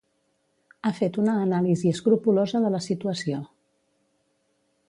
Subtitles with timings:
[0.85, 3.47] Ha fet una anàlisi escrupolosa de la situació.